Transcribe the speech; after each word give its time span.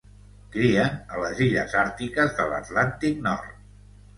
Crien 0.55 0.95
a 1.17 1.21
les 1.25 1.41
illes 1.49 1.75
àrtiques 1.83 2.35
de 2.41 2.49
l'Atlàntic 2.55 3.25
Nord. 3.29 3.57